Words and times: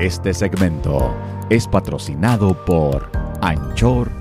Este 0.00 0.34
segmento 0.34 1.10
es 1.48 1.66
patrocinado 1.66 2.54
por 2.66 3.10
anchor.fm. 3.40 4.12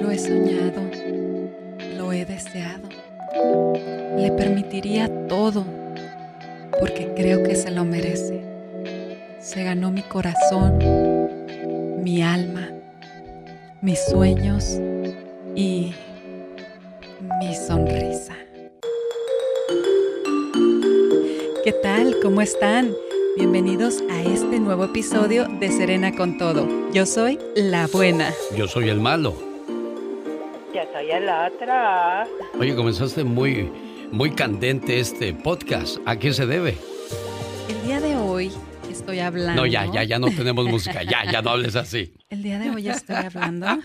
Lo 0.00 0.10
he 0.12 0.18
soñado, 0.18 0.80
lo 1.96 2.12
he 2.12 2.24
deseado. 2.24 2.88
Le 4.16 4.30
permitiría 4.30 5.10
todo 5.26 5.64
porque 6.78 7.12
creo 7.16 7.42
que 7.42 7.56
se 7.56 7.72
lo 7.72 7.84
merece. 7.84 8.44
Se 9.40 9.64
ganó 9.64 9.90
mi 9.90 10.02
corazón, 10.02 10.78
mi 12.00 12.22
alma, 12.22 12.68
mis 13.82 13.98
sueños 14.04 14.80
y 15.56 15.96
mi 17.40 17.56
sonrisa. 17.56 18.45
¿Qué 21.66 21.72
tal? 21.72 22.14
¿Cómo 22.22 22.42
están? 22.42 22.92
Bienvenidos 23.36 24.00
a 24.08 24.22
este 24.22 24.60
nuevo 24.60 24.84
episodio 24.84 25.48
de 25.48 25.68
Serena 25.72 26.14
con 26.14 26.38
Todo. 26.38 26.92
Yo 26.92 27.06
soy 27.06 27.40
la 27.56 27.88
buena. 27.88 28.32
Yo 28.56 28.68
soy 28.68 28.88
el 28.88 29.00
malo. 29.00 29.34
Yo 30.72 30.82
soy 30.92 31.10
el 31.10 31.28
otro. 31.28 32.60
Oye, 32.60 32.76
comenzaste 32.76 33.24
muy, 33.24 33.68
muy 34.12 34.30
candente 34.30 35.00
este 35.00 35.34
podcast. 35.34 35.98
¿A 36.06 36.16
qué 36.20 36.32
se 36.32 36.46
debe? 36.46 36.78
El 37.68 37.82
día 37.84 38.00
de 38.00 38.14
hoy 38.14 38.52
estoy 38.88 39.18
hablando. 39.18 39.62
No, 39.62 39.66
ya, 39.66 39.92
ya, 39.92 40.04
ya 40.04 40.20
no 40.20 40.28
tenemos 40.28 40.66
música. 40.70 41.02
Ya, 41.02 41.28
ya 41.28 41.42
no 41.42 41.50
hables 41.50 41.74
así. 41.74 42.14
El 42.30 42.44
día 42.44 42.60
de 42.60 42.70
hoy 42.70 42.88
estoy 42.88 43.16
hablando 43.16 43.66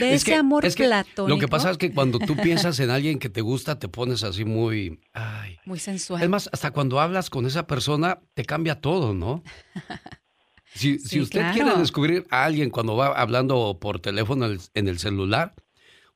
de 0.00 0.14
ese 0.14 0.34
amor 0.34 0.64
platónico. 0.74 1.28
Lo 1.28 1.38
que 1.38 1.48
pasa 1.48 1.70
es 1.70 1.78
que 1.78 1.92
cuando 1.92 2.18
tú 2.18 2.36
piensas 2.42 2.78
en 2.80 2.90
alguien 2.90 3.18
que 3.18 3.28
te 3.28 3.40
gusta, 3.40 3.78
te 3.78 3.88
pones 3.88 4.24
así 4.24 4.44
muy. 4.44 5.00
Ay. 5.12 5.58
Muy 5.64 5.78
sensual. 5.78 6.22
Es 6.22 6.28
más, 6.28 6.50
hasta 6.52 6.70
cuando 6.70 7.00
hablas 7.00 7.30
con 7.30 7.46
esa 7.46 7.66
persona, 7.66 8.20
te 8.34 8.44
cambia 8.44 8.80
todo, 8.80 9.14
¿no? 9.14 9.42
Si, 10.74 10.98
si 10.98 11.20
usted 11.20 11.52
quiere 11.52 11.76
descubrir 11.76 12.26
a 12.30 12.44
alguien 12.44 12.70
cuando 12.70 12.96
va 12.96 13.08
hablando 13.08 13.78
por 13.78 14.00
teléfono 14.00 14.46
en 14.72 14.88
el 14.88 14.98
celular, 14.98 15.54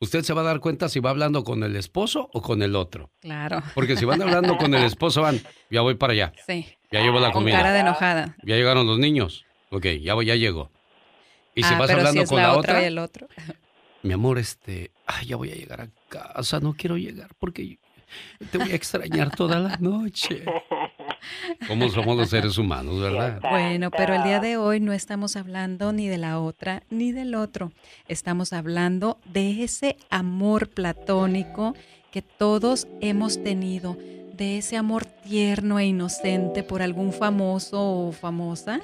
usted 0.01 0.23
se 0.23 0.33
va 0.33 0.43
a 0.43 0.45
dar 0.45 0.61
cuenta 0.61 0.89
si 0.89 1.01
va 1.01 1.11
hablando 1.11 1.45
con 1.45 1.63
el 1.63 1.77
esposo 1.77 2.31
o 2.33 2.43
con 2.43 2.63
el 2.63 2.75
otro. 2.75 3.11
Claro. 3.21 3.63
Porque 3.75 3.97
si 3.97 4.05
van 4.05 4.23
hablando 4.23 4.57
con 4.57 4.75
el 4.75 4.85
esposo, 4.85 5.23
van, 5.23 5.41
ya 5.71 5.83
voy 5.83 5.95
para 5.95 6.15
allá. 6.15 6.33
Sí. 6.47 6.67
Ya 6.91 7.01
llevo 7.01 7.21
la 7.21 7.33
comida. 7.33 7.57
Con 7.57 7.63
cara 7.63 7.75
de 7.75 7.81
enojada. 7.81 8.37
Ya 8.45 8.57
llegaron 8.57 8.87
los 8.87 8.99
niños. 8.99 9.45
Ok, 9.71 9.87
ya 10.01 10.15
voy, 10.15 10.27
ya 10.27 10.37
llego. 10.37 10.71
Y 11.57 11.63
si 11.65 11.75
Ah, 11.75 11.79
vas 11.79 11.89
pero 11.89 11.99
hablando 11.99 12.21
si 12.21 12.25
es 12.25 12.29
con 12.29 12.37
la, 12.37 12.43
la 12.45 12.57
otra 12.57 12.73
otra, 12.75 12.83
y 12.83 12.85
el 12.87 12.99
otro. 12.99 13.27
mi 14.05 14.13
amor, 14.13 14.39
este, 14.39 14.93
ay, 15.07 15.27
ya 15.27 15.37
voy 15.37 15.51
a 15.51 15.55
llegar 15.57 15.81
a 15.81 15.89
casa, 16.09 16.61
no 16.61 16.75
quiero 16.75 16.97
llegar 16.97 17.31
porque 17.41 17.79
te 18.53 18.59
voy 18.59 18.71
a 18.71 18.75
extrañar 18.77 19.35
toda 19.35 19.59
la 19.59 19.77
noche. 19.79 20.45
¿Cómo 21.67 21.89
somos 21.89 22.17
los 22.17 22.31
seres 22.31 22.57
humanos, 22.59 23.01
verdad? 23.01 23.41
Bueno, 23.51 23.91
pero 23.91 24.15
el 24.15 24.23
día 24.23 24.39
de 24.39 24.57
hoy 24.57 24.79
no 24.81 24.93
estamos 24.93 25.35
hablando 25.37 25.93
ni 25.93 26.07
de 26.09 26.19
la 26.19 26.39
otra 26.41 26.83
ni 26.91 27.11
del 27.13 27.35
otro. 27.35 27.73
Estamos 28.07 28.53
hablando 28.53 29.19
de 29.25 29.65
ese 29.65 29.97
amor 30.11 30.69
platónico 30.69 31.75
que 32.13 32.23
todos 32.23 32.87
hemos 33.01 33.43
tenido, 33.43 33.97
de 34.35 34.59
ese 34.59 34.77
amor 34.77 35.05
tierno 35.05 35.79
e 35.79 35.87
inocente 35.87 36.63
por 36.63 36.83
algún 36.83 37.13
famoso 37.13 37.81
o 37.81 38.13
famosa 38.13 38.81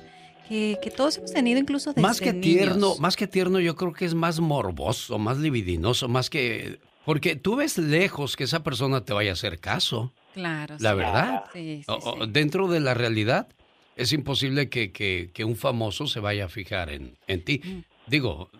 que, 0.52 0.78
que 0.82 0.90
todos 0.90 1.16
hemos 1.16 1.32
tenido 1.32 1.58
incluso 1.58 1.90
desde 1.90 2.02
Más 2.02 2.20
que 2.20 2.32
niños. 2.32 2.42
tierno, 2.44 2.94
más 2.98 3.16
que 3.16 3.26
tierno, 3.26 3.58
yo 3.58 3.74
creo 3.74 3.92
que 3.94 4.04
es 4.04 4.14
más 4.14 4.38
morboso, 4.40 5.18
más 5.18 5.38
libidinoso, 5.38 6.08
más 6.08 6.28
que 6.28 6.78
porque 7.06 7.34
tú 7.36 7.56
ves 7.56 7.78
lejos 7.78 8.36
que 8.36 8.44
esa 8.44 8.62
persona 8.62 9.04
te 9.04 9.12
vaya 9.12 9.30
a 9.30 9.32
hacer 9.32 9.58
caso. 9.58 10.12
Claro. 10.34 10.76
La 10.78 10.90
sí. 10.90 10.96
verdad. 10.96 11.44
Sí, 11.52 11.82
sí, 11.84 11.84
O- 11.88 11.94
o 11.94 12.24
sí. 12.24 12.30
dentro 12.32 12.68
de 12.68 12.80
la 12.80 12.94
realidad, 12.94 13.48
es 13.96 14.12
imposible 14.12 14.68
que, 14.68 14.92
que- 14.92 15.30
que 15.32 15.44
un 15.44 15.56
famoso 15.56 16.06
se 16.06 16.20
vaya 16.20 16.44
a 16.44 16.48
fijar 16.48 16.90
en, 16.90 17.16
en 17.26 17.44
ti. 17.44 17.60
Mm. 17.64 17.80
Digo, 18.08 18.50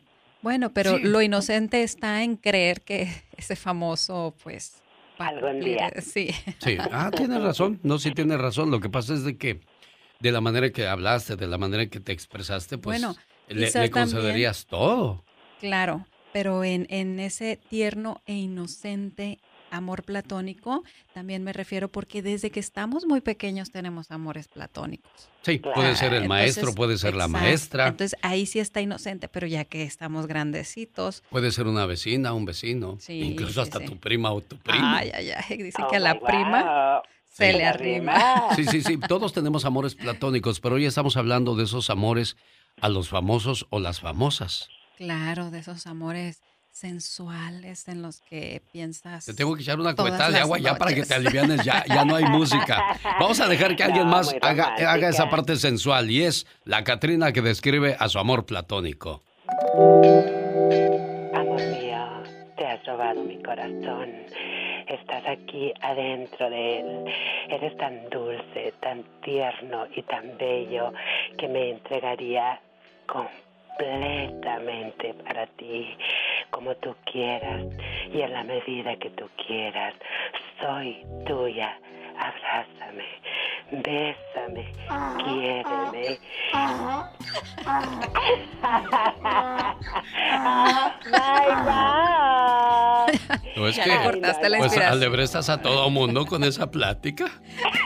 Bueno, 0.43 0.72
pero 0.75 0.97
Sí. 0.97 1.05
lo 1.05 1.22
inocente 1.22 1.83
está 1.84 2.22
en 2.25 2.37
creer 2.37 2.81
que 2.81 3.09
ese 3.37 3.55
famoso, 3.55 4.34
pues, 4.43 4.83
Algún 5.19 5.61
día. 5.61 5.88
eh, 5.88 6.00
Sí. 6.03 6.31
sí, 6.59 6.77
ah, 6.91 7.11
tienes 7.15 7.41
razón, 7.41 7.78
no, 7.84 7.99
sí 7.99 8.11
tienes 8.12 8.38
razón. 8.41 8.71
Lo 8.72 8.81
que 8.81 8.88
pasa 8.88 9.15
es 9.15 9.22
de 9.25 9.37
que 9.37 9.61
de 10.22 10.33
la 10.33 10.41
manera 10.41 10.71
que 10.71 10.87
hablaste, 10.87 11.37
de 11.37 11.49
la 11.49 11.59
manera 11.59 11.87
que 11.87 11.99
te 12.00 12.12
expresaste, 12.12 12.78
pues 12.78 13.03
Bueno, 13.03 13.16
le, 13.49 13.91
concederías 13.91 14.66
todo. 14.66 15.25
Claro, 15.60 16.06
pero 16.33 16.62
en, 16.65 16.87
en 16.91 17.19
ese 17.21 17.56
tierno 17.69 18.22
e 18.27 18.34
inocente 18.34 19.38
amor 19.72 20.05
platónico, 20.05 20.84
también 21.15 21.43
me 21.43 21.53
refiero 21.53 21.88
porque 21.88 22.21
desde 22.22 22.50
que 22.50 22.61
estamos 22.61 23.06
muy 23.06 23.21
pequeños 23.22 23.71
tenemos 23.71 24.11
amores 24.11 24.47
platónicos. 24.47 25.31
Sí, 25.43 25.59
puede 25.59 25.97
ser 25.97 26.12
el 26.12 26.25
Entonces, 26.25 26.28
maestro, 26.28 26.75
puede 26.75 26.99
ser 26.99 27.15
la 27.15 27.27
maestra, 27.27 27.88
Entonces 27.88 28.19
ahí 28.22 28.44
sí 28.47 28.61
está 28.61 28.81
inocente, 28.82 29.28
pero 29.28 29.47
ya 29.47 29.65
que 29.65 29.82
estamos 29.82 30.27
grandecitos. 30.27 31.22
puede 31.31 31.50
ser 31.50 31.66
una 31.66 31.87
vecina, 31.87 32.34
un 32.34 32.44
vecino, 32.44 32.99
Sí, 33.00 33.19
incluso 33.21 33.55
sí, 33.55 33.61
hasta 33.61 33.78
sí. 33.81 33.87
tu 33.87 33.99
prima 33.99 34.31
o 34.32 34.41
tu 34.43 34.59
primo. 34.59 34.78
Ay, 34.87 35.11
ay, 35.15 35.31
ay. 35.49 35.56
Dicen 35.56 35.84
Oh 35.87 35.88
que 35.88 35.97
a 35.97 36.00
la 36.00 36.21
prima. 36.21 37.03
Se 37.32 37.50
Sí. 37.50 37.56
le 37.59 37.65
arrima. 37.65 38.15
Sí, 38.56 38.65
sí, 38.66 38.82
sí, 38.82 38.98
todos 38.98 39.32
tenemos 39.32 39.65
amores 39.65 39.94
platónicos, 39.94 40.60
pero 40.60 40.75
hoy 40.76 40.84
estamos 40.87 41.16
hablando 41.16 41.56
de 41.56 41.65
esos 41.65 41.88
amores 41.91 42.37
a 42.81 42.88
los 42.88 43.09
famosos 43.09 43.66
o 43.70 43.81
las 43.81 44.00
famosas. 44.00 44.69
Claro, 44.98 45.50
de 45.50 45.59
esos 45.60 45.87
amores 45.87 46.43
sensuales 46.70 47.87
en 47.88 48.00
los 48.03 48.20
que 48.22 48.62
piensas. 48.72 49.26
Te 49.26 49.34
tengo 49.34 49.54
que 49.54 49.62
echar 49.62 49.78
una 49.78 49.94
cubetada 49.94 50.31
de 50.31 50.38
agua 50.41 50.59
ya 50.59 50.76
para 50.76 50.94
que 50.94 51.03
te 51.04 51.12
alivianes, 51.15 51.65
ya, 51.65 51.84
ya 51.87 52.04
no 52.04 52.16
hay 52.16 52.25
música. 52.25 52.98
Vamos 53.20 53.41
a 53.41 53.49
dejar 53.49 53.76
que 53.76 53.82
alguien 53.84 54.04
No, 54.06 54.10
más 54.12 54.34
haga, 54.41 54.75
haga 54.76 55.09
esa 55.10 55.28
parte 55.28 55.56
sensual 55.56 56.10
y 56.10 56.22
es 56.22 56.47
la 56.64 56.82
Catrina 56.84 57.32
que 57.32 57.43
describe 57.43 57.97
a 57.99 58.09
su 58.09 58.19
amor 58.19 58.47
platónico. 58.47 59.22
Amor 61.34 61.60
mío, 61.62 62.22
te 62.56 62.66
has 62.66 62.84
robado 62.87 63.22
mi 63.22 63.43
corazón. 63.43 64.09
Estás 64.93 65.25
aquí 65.27 65.73
adentro 65.81 66.51
de 66.51 66.81
él. 66.81 67.05
Eres 67.49 67.75
tan 67.79 68.11
dulce, 68.11 68.75
tan 68.81 69.03
tierno 69.23 69.87
y 69.97 70.03
tan 70.03 70.37
bello 70.37 70.93
que 71.39 71.49
me 71.49 71.71
entregaría 71.71 72.61
completamente 73.07 75.15
para 75.25 75.47
ti, 75.47 75.97
como 76.51 76.75
tú 76.75 76.95
quieras 77.11 77.65
y 78.13 78.21
en 78.21 78.35
la 78.35 78.45
medida 78.45 78.95
que 78.97 79.09
tú 79.11 79.27
quieras. 79.47 79.95
Soy 80.61 81.03
tuya. 81.25 81.75
Abrázame, 82.19 83.07
bésame, 83.71 84.67
quiéreme. 85.25 86.19
¡Ay, 91.15 91.49
guau! 91.65 92.22
¿No 93.57 93.69
es 93.69 93.77
Ya 93.77 93.85
que 93.85 93.91
le 93.91 94.03
cortaste 94.03 94.49
la 94.49 94.59
pues 94.59 94.69
inspiración. 94.73 94.99
alebrestas 94.99 95.49
a 95.49 95.61
todo 95.61 95.91
mundo 95.91 96.27
con 96.27 96.43
esa 96.45 96.71
plática? 96.71 97.31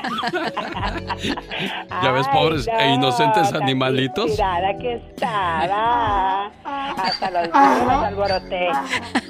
¿Ya 2.02 2.12
ves, 2.12 2.26
Ay, 2.28 2.32
pobres 2.38 2.68
e 2.68 2.88
inocentes 2.94 3.52
animalitos? 3.52 4.26
inspirada 4.30 4.76
que 4.78 4.94
estaba. 4.94 6.46
Hasta 6.64 7.30
los 7.30 7.48
burros 7.48 8.04
alboroté. 8.04 8.68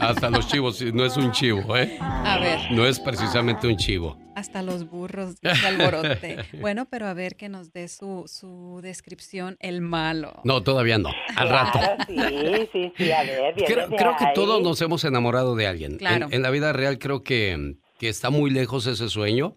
Hasta 0.00 0.30
los 0.30 0.46
chivos, 0.48 0.80
y 0.82 0.92
no 0.92 1.04
es 1.04 1.16
un 1.16 1.32
chivo, 1.32 1.76
¿eh? 1.76 1.96
A 2.00 2.38
ver, 2.38 2.58
No 2.72 2.86
es 2.86 2.98
precisamente 3.00 3.66
un 3.66 3.76
chivo. 3.76 4.16
hasta 4.34 4.62
los 4.62 4.88
burros 4.88 5.40
de 5.40 5.50
alborote. 5.50 6.38
Bueno, 6.60 6.86
pero 6.90 7.06
a 7.06 7.14
ver 7.14 7.36
que 7.36 7.48
nos 7.48 7.72
dé 7.72 7.88
su, 7.88 8.24
su 8.26 8.80
descripción, 8.82 9.56
el 9.60 9.80
malo. 9.80 10.40
No, 10.44 10.62
todavía 10.62 10.98
no. 10.98 11.10
Al 11.36 11.48
rato. 11.48 11.78
Claro, 11.78 12.04
sí, 12.06 12.68
sí, 12.72 12.92
sí, 12.96 13.12
a 13.12 13.22
ver, 13.22 13.54
Creo, 13.66 13.88
que 14.16 14.26
todos 14.34 14.62
nos 14.62 14.80
hemos 14.82 15.04
enamorado 15.04 15.56
de 15.56 15.66
alguien. 15.66 15.96
Claro. 15.98 16.26
En, 16.26 16.34
en 16.34 16.42
la 16.42 16.50
vida 16.50 16.72
real 16.72 16.98
creo 16.98 17.22
que, 17.22 17.76
que 17.98 18.08
está 18.08 18.30
muy 18.30 18.50
lejos 18.50 18.86
ese 18.86 19.08
sueño. 19.08 19.54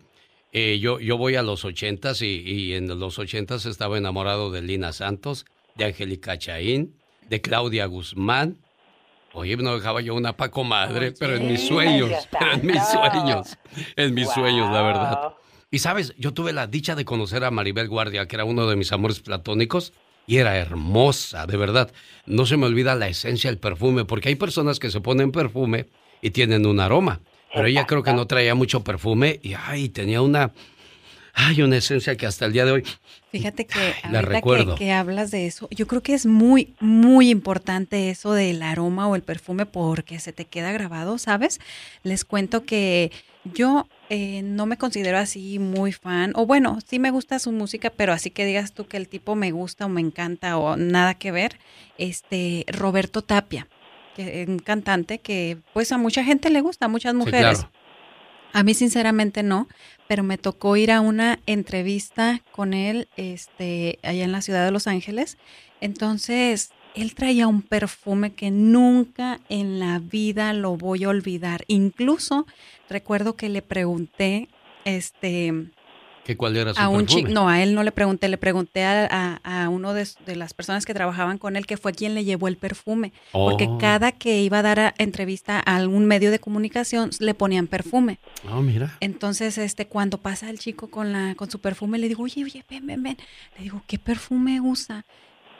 Eh, 0.51 0.79
yo, 0.79 0.99
yo 0.99 1.17
voy 1.17 1.35
a 1.35 1.43
los 1.43 1.63
ochentas 1.63 2.21
y, 2.21 2.41
y 2.41 2.73
en 2.73 2.99
los 2.99 3.19
ochentas 3.19 3.65
estaba 3.65 3.97
enamorado 3.97 4.51
de 4.51 4.61
Lina 4.61 4.93
Santos, 4.93 5.45
de 5.75 5.85
Angélica 5.85 6.37
Chaín, 6.37 6.95
de 7.29 7.41
Claudia 7.41 7.85
Guzmán. 7.85 8.57
Oye, 9.33 9.55
no 9.57 9.75
dejaba 9.75 10.01
yo 10.01 10.15
una 10.15 10.33
Paco 10.35 10.63
Madre, 10.63 11.13
pero 11.17 11.35
en 11.35 11.47
mis 11.47 11.67
sueños, 11.67 12.11
pero 12.31 12.51
en 12.53 12.65
mis 12.65 12.83
sueños, 12.87 13.57
en 13.95 14.13
mis 14.13 14.29
sueños, 14.29 14.71
la 14.71 14.81
verdad. 14.81 15.33
Y 15.71 15.79
sabes, 15.79 16.15
yo 16.17 16.33
tuve 16.33 16.51
la 16.51 16.65
dicha 16.65 16.95
de 16.95 17.05
conocer 17.05 17.43
a 17.43 17.51
Maribel 17.51 17.87
Guardia, 17.87 18.27
que 18.27 18.35
era 18.35 18.45
uno 18.45 18.67
de 18.67 18.75
mis 18.75 18.91
amores 18.91 19.19
platónicos, 19.19 19.93
y 20.25 20.37
era 20.37 20.57
hermosa, 20.57 21.45
de 21.45 21.57
verdad. 21.57 21.91
No 22.25 22.47
se 22.47 22.57
me 22.57 22.65
olvida 22.65 22.95
la 22.95 23.07
esencia 23.07 23.51
del 23.51 23.59
perfume, 23.59 24.05
porque 24.05 24.29
hay 24.29 24.35
personas 24.35 24.79
que 24.79 24.89
se 24.89 24.99
ponen 25.01 25.31
perfume 25.31 25.87
y 26.21 26.31
tienen 26.31 26.65
un 26.65 26.79
aroma, 26.79 27.21
pero 27.53 27.67
ella 27.67 27.85
creo 27.85 28.03
que 28.03 28.13
no 28.13 28.27
traía 28.27 28.55
mucho 28.55 28.83
perfume 28.83 29.39
y 29.41 29.53
ay, 29.53 29.89
tenía 29.89 30.21
una 30.21 30.51
hay 31.33 31.61
una 31.61 31.77
esencia 31.77 32.15
que 32.17 32.25
hasta 32.25 32.45
el 32.45 32.53
día 32.53 32.65
de 32.65 32.71
hoy 32.71 32.83
Fíjate 33.31 33.67
que 33.67 33.93
la 34.09 34.23
recuerdo. 34.23 34.73
Que, 34.75 34.85
que, 34.85 34.91
hablas 34.91 35.29
de 35.29 35.45
eso, 35.45 35.67
yo 35.71 35.85
creo 35.85 36.01
que 36.01 36.15
es 36.15 36.25
muy, 36.25 36.73
muy 36.79 37.29
importante 37.29 38.09
eso 38.09 38.33
del 38.33 38.63
aroma 38.63 39.07
o 39.07 39.15
el 39.15 39.21
perfume 39.21 39.67
porque 39.67 40.19
se 40.19 40.33
te 40.33 40.45
queda 40.45 40.71
grabado, 40.71 41.19
¿sabes? 41.19 41.59
Les 42.01 42.25
cuento 42.25 42.65
que 42.65 43.11
yo 43.53 43.87
eh, 44.09 44.41
no 44.41 44.65
me 44.65 44.77
considero 44.77 45.17
así 45.17 45.59
muy 45.59 45.91
fan, 45.91 46.33
o 46.35 46.45
bueno, 46.45 46.79
sí 46.85 46.97
me 46.97 47.11
gusta 47.11 47.37
su 47.39 47.51
música, 47.51 47.91
pero 47.91 48.13
así 48.13 48.31
que 48.31 48.45
digas 48.45 48.73
tú 48.73 48.87
que 48.87 48.97
el 48.97 49.07
tipo 49.07 49.35
me 49.35 49.51
gusta 49.51 49.85
o 49.85 49.89
me 49.89 50.01
encanta 50.01 50.57
o 50.57 50.75
nada 50.75 51.13
que 51.13 51.31
ver, 51.31 51.59
este 51.97 52.65
Roberto 52.67 53.21
Tapia, 53.21 53.67
que 54.19 54.45
un 54.47 54.59
cantante 54.59 55.19
que 55.19 55.57
pues 55.73 55.91
a 55.91 55.97
mucha 55.97 56.23
gente 56.23 56.49
le 56.49 56.61
gusta, 56.61 56.85
a 56.85 56.89
muchas 56.89 57.13
mujeres. 57.13 57.65
A 58.51 58.63
mí 58.63 58.73
sinceramente 58.73 59.43
no, 59.43 59.67
pero 60.07 60.23
me 60.23 60.37
tocó 60.37 60.75
ir 60.75 60.91
a 60.91 61.01
una 61.01 61.39
entrevista 61.45 62.41
con 62.51 62.73
él 62.73 63.07
este, 63.15 63.99
allá 64.03 64.23
en 64.25 64.31
la 64.31 64.41
ciudad 64.41 64.65
de 64.65 64.71
Los 64.71 64.87
Ángeles. 64.87 65.37
Entonces, 65.81 66.71
él 66.95 67.13
traía 67.13 67.47
un 67.47 67.61
perfume 67.61 68.33
que 68.33 68.49
nunca 68.49 69.39
en 69.49 69.79
la 69.79 69.99
vida 69.99 70.51
lo 70.53 70.75
voy 70.75 71.03
a 71.03 71.09
olvidar. 71.09 71.63
Incluso 71.67 72.47
recuerdo 72.89 73.35
que 73.35 73.49
le 73.49 73.61
pregunté, 73.61 74.49
este, 74.83 75.69
cuál 76.37 76.55
era 76.57 76.73
su 76.73 76.79
a 76.79 76.89
un 76.89 77.05
chico, 77.07 77.29
no, 77.29 77.49
a 77.49 77.63
él 77.63 77.73
no 77.73 77.81
le 77.83 77.91
pregunté, 77.91 78.27
le 78.29 78.37
pregunté 78.37 78.83
a, 78.85 79.39
a, 79.43 79.69
uno 79.69 79.93
de, 79.93 80.07
de, 80.25 80.35
las 80.35 80.53
personas 80.53 80.85
que 80.85 80.93
trabajaban 80.93 81.37
con 81.39 81.55
él 81.55 81.65
que 81.65 81.75
fue 81.77 81.91
quien 81.93 82.13
le 82.13 82.23
llevó 82.23 82.47
el 82.47 82.57
perfume, 82.57 83.13
porque 83.31 83.65
Oh. 83.67 83.77
cada 83.79 84.11
que 84.11 84.41
iba 84.41 84.59
a 84.59 84.61
dar 84.61 84.79
a- 84.79 84.93
entrevista 84.97 85.61
a 85.65 85.75
algún 85.75 86.05
medio 86.05 86.29
de 86.31 86.39
comunicación 86.39 87.09
le 87.19 87.33
ponían 87.33 87.67
perfume. 87.67 88.19
Ah, 88.47 88.61
mira. 88.61 88.95
Entonces, 88.99 89.57
este, 89.57 89.87
cuando 89.87 90.19
pasa 90.19 90.49
el 90.49 90.59
chico 90.59 90.89
con 90.89 91.11
la, 91.11 91.33
con 91.35 91.49
su 91.49 91.59
perfume, 91.59 91.97
le 91.97 92.07
digo, 92.07 92.23
oye, 92.23 92.43
oye, 92.43 92.63
ven, 92.69 92.85
ven, 92.85 93.01
ven. 93.01 93.17
Le 93.57 93.63
digo, 93.63 93.81
¿qué 93.87 93.97
perfume 93.97 94.61
usa? 94.61 95.05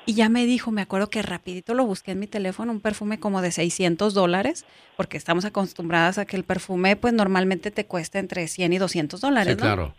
Y 0.06 0.14
ya 0.14 0.28
me 0.28 0.46
dijo, 0.48 0.72
me 0.72 0.82
acuerdo 0.82 1.10
que 1.12 1.22
rapidito 1.22 1.76
lo 1.76 1.86
busqué 1.86 2.12
en 2.12 2.20
mi 2.20 2.26
teléfono, 2.26 2.72
un 2.72 2.80
perfume 2.80 3.20
como 3.20 3.42
de 3.44 3.52
600 3.52 4.16
dólares, 4.16 4.66
porque 4.98 5.18
estamos 5.18 5.46
acostumbradas 5.46 6.18
a 6.18 6.26
que 6.26 6.36
el 6.36 6.44
perfume, 6.44 6.96
pues 6.96 7.14
normalmente 7.14 7.70
te 7.70 7.86
cuesta 7.86 8.18
entre 8.18 8.48
100 8.48 8.74
y 8.74 8.78
200 8.80 9.22
dólares, 9.22 9.54
Sí, 9.54 9.58
¿no? 9.58 9.66
claro. 9.68 9.94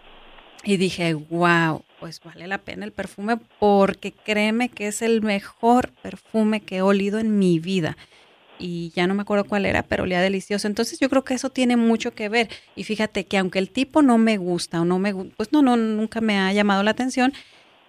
Y 0.62 0.76
dije, 0.76 1.14
wow, 1.14 1.84
pues 2.00 2.20
vale 2.22 2.46
la 2.46 2.58
pena 2.58 2.84
el 2.84 2.92
perfume 2.92 3.38
porque 3.58 4.12
créeme 4.12 4.68
que 4.68 4.88
es 4.88 5.00
el 5.00 5.22
mejor 5.22 5.90
perfume 6.02 6.60
que 6.60 6.78
he 6.78 6.82
olido 6.82 7.18
en 7.18 7.38
mi 7.38 7.58
vida. 7.58 7.96
Y 8.58 8.92
ya 8.94 9.06
no 9.06 9.14
me 9.14 9.22
acuerdo 9.22 9.44
cuál 9.44 9.64
era, 9.64 9.82
pero 9.82 10.02
olía 10.02 10.20
delicioso. 10.20 10.68
Entonces 10.68 11.00
yo 11.00 11.08
creo 11.08 11.24
que 11.24 11.32
eso 11.32 11.48
tiene 11.48 11.76
mucho 11.76 12.12
que 12.12 12.28
ver. 12.28 12.50
Y 12.76 12.84
fíjate 12.84 13.24
que 13.24 13.38
aunque 13.38 13.58
el 13.58 13.70
tipo 13.70 14.02
no 14.02 14.18
me 14.18 14.36
gusta 14.36 14.82
o 14.82 14.84
no 14.84 14.98
me 14.98 15.14
pues 15.14 15.50
no, 15.50 15.62
no, 15.62 15.78
nunca 15.78 16.20
me 16.20 16.38
ha 16.38 16.52
llamado 16.52 16.82
la 16.82 16.90
atención, 16.90 17.32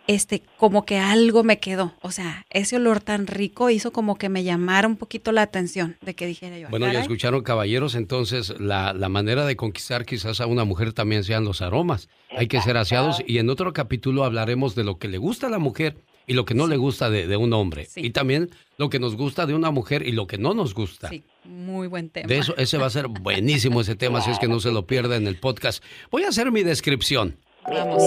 este, 0.08 0.42
como 0.58 0.86
que 0.86 0.98
algo 0.98 1.44
me 1.44 1.60
quedó. 1.60 1.94
O 2.02 2.12
sea, 2.12 2.46
ese 2.50 2.76
olor 2.78 3.00
tan 3.02 3.28
rico 3.28 3.70
hizo 3.70 3.92
como 3.92 4.18
que 4.18 4.30
me 4.30 4.44
llamara 4.44 4.88
un 4.88 4.98
poquito 4.98 5.32
la 5.32 5.42
atención 5.44 5.98
de 6.02 6.14
que 6.16 6.26
dijera 6.26 6.58
yo. 6.58 6.68
"Ah, 6.68 6.70
Bueno, 6.72 6.86
ya 6.88 6.94
caray". 6.94 7.02
escucharon, 7.04 7.44
caballeros, 7.44 7.96
entonces 7.96 8.54
la, 8.60 8.94
la 8.94 9.10
manera 9.10 9.46
de 9.46 9.56
conquistar 9.56 10.06
quizás 10.06 10.42
a 10.42 10.48
una 10.48 10.66
mujer 10.66 10.94
también 10.94 11.24
sean 11.24 11.46
los 11.46 11.62
aromas. 11.62 12.10
Hay 12.36 12.48
que 12.48 12.62
ser 12.62 12.78
aseados 12.78 13.22
y 13.26 13.38
en 13.38 13.50
otro 13.50 13.74
capítulo 13.74 14.24
hablaremos 14.24 14.76
de 14.76 14.84
lo 14.84 14.98
que 14.98 15.08
le 15.08 15.18
gusta 15.18 15.48
a 15.48 15.50
la 15.50 15.60
mujer 15.60 15.98
y 16.28 16.34
lo 16.34 16.46
que 16.46 16.54
no 16.54 16.68
le 16.68 16.78
gusta 16.78 17.10
de, 17.10 17.28
de 17.28 17.36
un 17.36 17.52
hombre. 17.54 17.86
Sí. 17.86 18.02
Y 18.04 18.12
también 18.12 18.50
lo 18.78 18.90
que 18.90 19.00
nos 19.00 19.16
gusta 19.16 19.46
de 19.46 19.54
una 19.54 19.72
mujer 19.72 20.08
y 20.08 20.12
lo 20.14 20.28
que 20.28 20.38
no 20.38 20.54
nos 20.54 20.74
gusta. 20.74 21.10
Sí, 21.10 21.24
muy 21.44 21.88
buen 21.88 22.10
tema. 22.10 22.28
De 22.28 22.38
eso, 22.38 22.56
ese 22.58 22.78
va 22.78 22.86
a 22.86 22.90
ser 22.92 23.08
buenísimo 23.08 23.82
ese 23.82 23.96
tema, 23.96 24.22
si 24.22 24.32
es 24.32 24.40
que 24.40 24.48
no 24.48 24.60
se 24.60 24.72
lo 24.72 24.86
pierda 24.88 25.18
en 25.18 25.28
el 25.28 25.36
podcast. 25.36 25.84
Voy 26.10 26.24
a 26.24 26.30
hacer 26.30 26.52
mi 26.52 26.64
descripción. 26.64 27.38
Vamos. 27.70 28.02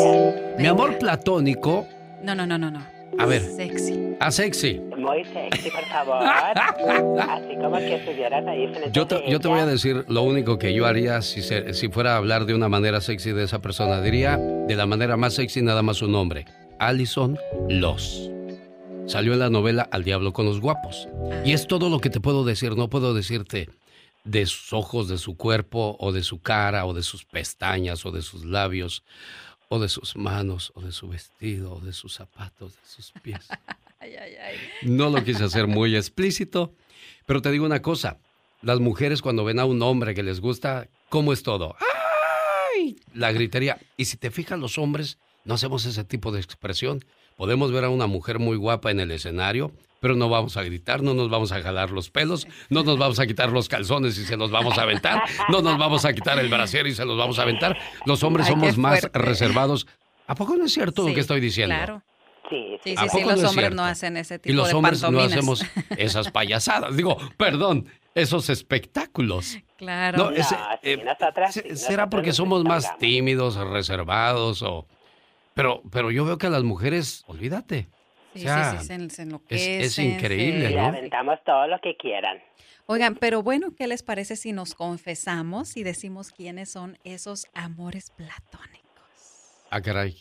Mi 0.58 0.66
amor 0.66 0.98
platónico, 0.98 1.86
No, 2.22 2.34
no, 2.34 2.46
no, 2.46 2.58
no, 2.58 2.70
no. 2.70 2.80
A 3.18 3.26
ver. 3.26 3.42
Sexy. 3.42 4.16
a 4.18 4.30
sexy. 4.32 4.80
Muy 4.98 5.24
sexy, 5.26 5.70
por 5.70 5.84
favor. 5.84 6.16
Así 6.26 7.54
como 7.56 7.76
que 7.78 7.94
estuvieras 7.96 8.44
ahí 8.46 8.66
frente 8.68 8.90
Yo 8.92 9.06
te, 9.06 9.30
yo 9.30 9.38
te 9.38 9.46
voy 9.48 9.60
a 9.60 9.66
decir 9.66 10.04
lo 10.08 10.22
único 10.22 10.58
que 10.58 10.74
yo 10.74 10.84
haría 10.86 11.22
si, 11.22 11.40
se- 11.42 11.74
si 11.74 11.88
fuera 11.88 12.14
a 12.14 12.16
hablar 12.16 12.44
de 12.46 12.54
una 12.54 12.68
manera 12.68 13.00
sexy 13.00 13.30
de 13.32 13.44
esa 13.44 13.60
persona. 13.60 14.00
Diría 14.00 14.36
de 14.36 14.74
la 14.74 14.86
manera 14.86 15.16
más 15.16 15.34
sexy 15.34 15.62
nada 15.62 15.82
más 15.82 15.98
su 15.98 16.08
nombre. 16.08 16.46
Alison 16.80 17.38
Loss. 17.68 18.30
Salió 19.06 19.34
en 19.34 19.38
la 19.38 19.50
novela 19.50 19.86
Al 19.92 20.02
Diablo 20.02 20.32
con 20.32 20.46
los 20.46 20.60
Guapos. 20.60 21.08
Y 21.44 21.52
es 21.52 21.66
todo 21.68 21.88
lo 21.90 22.00
que 22.00 22.10
te 22.10 22.20
puedo 22.20 22.42
decir. 22.42 22.74
No 22.76 22.88
puedo 22.88 23.14
decirte 23.14 23.68
de 24.24 24.46
sus 24.46 24.72
ojos, 24.72 25.08
de 25.08 25.18
su 25.18 25.36
cuerpo, 25.36 25.96
o 26.00 26.12
de 26.12 26.22
su 26.22 26.40
cara, 26.40 26.86
o 26.86 26.94
de 26.94 27.02
sus 27.02 27.24
pestañas, 27.24 28.04
o 28.06 28.10
de 28.10 28.22
sus 28.22 28.44
labios, 28.44 29.04
o 29.68 29.78
de 29.78 29.88
sus 29.88 30.16
manos, 30.16 30.72
o 30.74 30.80
de 30.80 30.92
su 30.92 31.08
vestido, 31.08 31.74
o 31.74 31.80
de 31.80 31.92
sus 31.92 32.14
zapatos, 32.14 32.72
de 32.72 32.88
sus 32.88 33.12
pies. 33.22 33.46
Ay, 34.00 34.16
ay, 34.16 34.34
ay. 34.36 34.56
No 34.82 35.08
lo 35.08 35.24
quise 35.24 35.44
hacer 35.44 35.66
muy 35.66 35.96
explícito, 35.96 36.74
pero 37.24 37.40
te 37.40 37.50
digo 37.50 37.64
una 37.64 37.80
cosa, 37.80 38.18
las 38.60 38.78
mujeres 38.78 39.22
cuando 39.22 39.44
ven 39.44 39.58
a 39.58 39.64
un 39.64 39.80
hombre 39.80 40.14
que 40.14 40.22
les 40.22 40.40
gusta, 40.40 40.88
¿cómo 41.08 41.32
es 41.32 41.42
todo? 41.42 41.74
¡Ay! 42.74 42.96
La 43.14 43.32
gritería. 43.32 43.78
Y 43.96 44.04
si 44.04 44.18
te 44.18 44.30
fijas, 44.30 44.58
los 44.58 44.76
hombres 44.76 45.16
no 45.46 45.54
hacemos 45.54 45.86
ese 45.86 46.04
tipo 46.04 46.32
de 46.32 46.40
expresión. 46.40 47.02
Podemos 47.36 47.72
ver 47.72 47.84
a 47.84 47.88
una 47.88 48.06
mujer 48.06 48.38
muy 48.38 48.58
guapa 48.58 48.90
en 48.90 49.00
el 49.00 49.10
escenario, 49.10 49.72
pero 50.04 50.16
no 50.16 50.28
vamos 50.28 50.58
a 50.58 50.62
gritar, 50.62 51.02
no 51.02 51.14
nos 51.14 51.30
vamos 51.30 51.50
a 51.50 51.62
jalar 51.62 51.90
los 51.90 52.10
pelos, 52.10 52.46
no 52.68 52.82
nos 52.82 52.98
vamos 52.98 53.18
a 53.20 53.26
quitar 53.26 53.48
los 53.50 53.70
calzones 53.70 54.18
y 54.18 54.26
se 54.26 54.36
los 54.36 54.50
vamos 54.50 54.76
a 54.76 54.82
aventar, 54.82 55.22
no 55.48 55.62
nos 55.62 55.78
vamos 55.78 56.04
a 56.04 56.12
quitar 56.12 56.38
el 56.38 56.50
brasier 56.50 56.86
y 56.86 56.94
se 56.94 57.06
los 57.06 57.16
vamos 57.16 57.38
a 57.38 57.42
aventar. 57.42 57.78
Los 58.04 58.22
hombres 58.22 58.46
Ay, 58.46 58.52
somos 58.52 58.76
más 58.76 59.00
reservados. 59.14 59.86
¿A 60.26 60.34
poco 60.34 60.56
no 60.56 60.66
es 60.66 60.74
cierto 60.74 61.08
lo 61.08 61.14
que 61.14 61.20
estoy 61.20 61.40
diciendo? 61.40 61.74
Claro. 61.74 62.02
Sí, 62.50 62.76
Sí, 62.84 62.94
¿A 62.98 63.08
sí, 63.08 63.20
los 63.22 63.28
no 63.28 63.32
es 63.32 63.38
hombres 63.44 63.52
cierto? 63.54 63.76
no 63.76 63.84
hacen 63.84 64.18
ese 64.18 64.38
tipo 64.38 64.52
Y 64.52 64.54
los 64.54 64.68
de 64.68 64.74
hombres 64.74 65.00
no 65.10 65.20
hacemos 65.20 65.64
esas 65.96 66.30
payasadas. 66.30 66.94
Digo, 66.94 67.16
perdón, 67.38 67.88
esos 68.14 68.50
espectáculos. 68.50 69.56
Claro. 69.78 70.18
No, 70.18 70.30
ese- 70.32 70.54
eh, 70.82 71.02
sí, 71.50 71.62
¿Será 71.76 72.10
porque 72.10 72.34
somos 72.34 72.62
más 72.62 72.98
tímidos, 72.98 73.56
reservados 73.56 74.60
o...? 74.60 74.86
Pero, 75.54 75.80
pero 75.90 76.10
yo 76.10 76.26
veo 76.26 76.36
que 76.36 76.48
a 76.48 76.50
las 76.50 76.62
mujeres, 76.62 77.24
olvídate. 77.26 77.88
Sí, 78.34 78.40
o 78.40 78.48
sea, 78.48 78.70
sí, 78.72 78.78
sí, 78.78 78.84
se, 78.86 78.86
se 78.86 79.02
es 79.04 79.18
enloquecen, 79.18 80.10
increíble, 80.12 80.68
se- 80.68 80.74
¿no? 80.76 80.86
aventamos 80.86 81.38
todo 81.44 81.66
lo 81.66 81.78
que 81.80 81.96
quieran. 81.96 82.38
Oigan, 82.86 83.14
pero 83.16 83.42
bueno, 83.42 83.68
¿qué 83.76 83.86
les 83.86 84.02
parece 84.02 84.36
si 84.36 84.52
nos 84.52 84.74
confesamos 84.74 85.76
y 85.76 85.84
decimos 85.84 86.30
quiénes 86.30 86.70
son 86.70 86.98
esos 87.04 87.46
amores 87.54 88.10
platónicos? 88.10 88.82
Ah, 89.70 89.80
caray. 89.80 90.16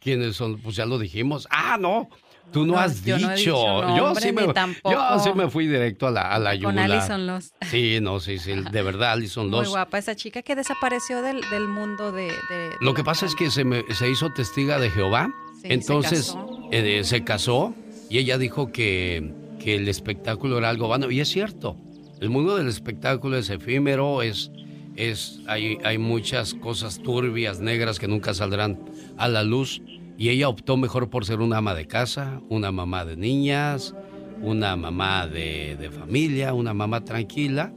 ¿Quiénes 0.00 0.36
son? 0.36 0.60
Pues 0.60 0.76
ya 0.76 0.86
lo 0.86 0.98
dijimos. 0.98 1.46
Ah, 1.50 1.76
no. 1.78 2.08
Tú 2.52 2.64
no, 2.66 2.74
No, 2.74 2.78
has 2.78 3.02
yo 3.04 3.16
dicho. 3.16 3.26
no 3.26 3.32
he 3.32 3.36
dicho 3.36 3.96
yo 3.96 4.14
sí 4.14 4.30
me, 4.32 4.42
yo 4.84 5.18
sí 5.18 5.32
me 5.34 5.48
fui 5.48 5.66
directo 5.66 6.06
a 6.06 6.10
la, 6.10 6.22
a 6.30 6.38
la 6.38 6.50
Con 6.50 6.60
yugular. 6.60 6.90
Alison 6.92 7.26
Los. 7.26 7.52
Sí, 7.62 7.98
no, 8.02 8.20
sí, 8.20 8.38
sí. 8.38 8.52
De 8.70 8.82
verdad, 8.82 9.12
Alison 9.12 9.48
Muy 9.50 9.60
Los. 9.60 9.70
guapa 9.70 9.98
esa 9.98 10.14
chica 10.14 10.42
que 10.42 10.54
desapareció 10.54 11.22
del, 11.22 11.40
del 11.50 11.66
mundo 11.68 12.12
de, 12.12 12.24
de- 12.26 12.30
de 12.68 12.76
Lo 12.80 12.92
que 12.94 13.02
pasa 13.02 13.24
es 13.26 13.34
que 13.34 13.50
se, 13.50 13.64
me- 13.64 13.82
se 13.94 14.08
hizo 14.10 14.30
testiga 14.32 14.78
de 14.78 14.90
Jehová, 14.90 15.30
Sí, 15.54 15.60
se 15.68 15.72
entonces 15.74 16.26
casó. 16.32 16.53
Eh, 16.74 17.04
se 17.04 17.22
casó 17.22 17.72
y 18.10 18.18
ella 18.18 18.36
dijo 18.36 18.72
que, 18.72 19.32
que 19.60 19.76
el 19.76 19.86
espectáculo 19.86 20.58
era 20.58 20.70
algo 20.70 20.88
vano 20.88 21.08
y 21.08 21.20
es 21.20 21.28
cierto. 21.28 21.76
El 22.20 22.30
mundo 22.30 22.56
del 22.56 22.66
espectáculo 22.66 23.36
es 23.36 23.48
efímero, 23.48 24.22
es, 24.22 24.50
es 24.96 25.40
hay, 25.46 25.78
hay 25.84 25.98
muchas 25.98 26.54
cosas 26.54 27.00
turbias, 27.00 27.60
negras 27.60 28.00
que 28.00 28.08
nunca 28.08 28.34
saldrán 28.34 28.80
a 29.16 29.28
la 29.28 29.44
luz 29.44 29.82
y 30.18 30.30
ella 30.30 30.48
optó 30.48 30.76
mejor 30.76 31.10
por 31.10 31.24
ser 31.24 31.38
una 31.40 31.58
ama 31.58 31.74
de 31.74 31.86
casa, 31.86 32.40
una 32.48 32.72
mamá 32.72 33.04
de 33.04 33.16
niñas, 33.16 33.94
una 34.42 34.74
mamá 34.74 35.28
de, 35.28 35.76
de 35.78 35.90
familia, 35.92 36.54
una 36.54 36.74
mamá 36.74 37.04
tranquila 37.04 37.72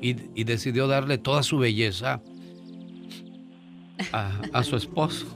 y, 0.00 0.16
y 0.34 0.44
decidió 0.44 0.86
darle 0.86 1.18
toda 1.18 1.42
su 1.42 1.58
belleza 1.58 2.22
a, 4.10 4.40
a 4.54 4.64
su 4.64 4.76
esposo. 4.76 5.26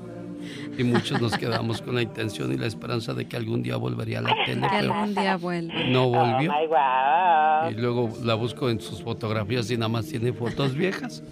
Y 0.78 0.84
muchos 0.84 1.20
nos 1.20 1.36
quedamos 1.36 1.82
con 1.82 1.94
la 1.94 2.02
intención 2.02 2.52
y 2.52 2.56
la 2.58 2.66
esperanza 2.66 3.14
de 3.14 3.26
que 3.26 3.36
algún 3.36 3.62
día 3.62 3.76
volvería 3.76 4.18
a 4.18 4.22
la 4.22 4.34
tele, 4.46 4.60
Que 4.62 4.68
pero 4.80 4.92
algún 4.94 5.14
día 5.14 5.36
vuelve. 5.36 5.88
no 5.90 6.04
Oh, 6.04 6.08
volvió. 6.10 6.52
my 6.52 6.66
God. 6.66 7.70
Y 7.70 7.80
luego 7.80 8.10
la 8.24 8.34
busco 8.34 8.68
en 8.70 8.80
sus 8.80 9.02
fotografías 9.02 9.70
y 9.70 9.76
nada 9.76 9.88
más 9.88 10.06
tiene 10.08 10.32
fotos 10.32 10.74
viejas. 10.74 11.22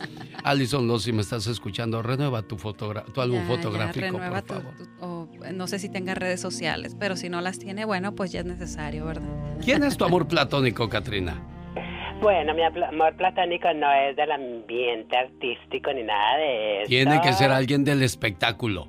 Alison 0.42 0.86
Loss, 0.86 1.04
si 1.04 1.12
me 1.12 1.22
estás 1.22 1.46
escuchando, 1.46 2.02
renueva 2.02 2.42
tu, 2.42 2.56
fotogra 2.58 3.02
tu 3.04 3.20
álbum 3.20 3.38
Ya, 3.38 3.42
ya, 3.48 3.48
fotográfico, 3.56 4.00
renueva 4.06 4.42
por 4.42 4.42
tu- 4.42 4.54
favor. 4.54 4.74
tu- 4.76 5.04
o, 5.06 5.28
eh, 5.44 5.52
no 5.54 5.66
sé 5.66 5.78
si 5.78 5.88
tenga 5.88 6.14
redes 6.14 6.40
sociales, 6.40 6.94
pero 6.98 7.16
si 7.16 7.28
no 7.30 7.40
las 7.40 7.58
tiene, 7.58 7.84
bueno, 7.84 8.14
pues 8.14 8.30
ya 8.32 8.40
es 8.40 8.46
necesario, 8.46 9.06
¿verdad? 9.06 9.28
¿Quién 9.64 9.82
es 9.84 9.96
tu 9.96 10.04
amor 10.04 10.28
platónico, 10.28 10.88
Katrina? 10.88 11.40
Bueno, 12.20 12.54
mi 12.54 12.62
amor 12.62 13.14
platónico 13.16 13.68
no 13.74 13.90
es 13.92 14.16
del 14.16 14.30
ambiente 14.32 15.16
artístico 15.16 15.92
ni 15.92 16.02
nada 16.04 16.36
de 16.38 16.80
eso. 16.82 16.88
Tiene 16.88 17.20
que 17.20 17.32
ser 17.32 17.50
alguien 17.50 17.84
del 17.84 18.02
espectáculo. 18.02 18.88